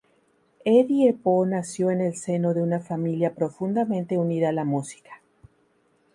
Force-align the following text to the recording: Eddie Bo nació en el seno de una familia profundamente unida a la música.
Eddie 0.65 1.13
Bo 1.13 1.45
nació 1.45 1.91
en 1.91 2.01
el 2.01 2.15
seno 2.15 2.55
de 2.55 2.63
una 2.63 2.79
familia 2.79 3.35
profundamente 3.35 4.17
unida 4.17 4.49
a 4.49 4.53
la 4.53 4.65
música. 4.65 5.21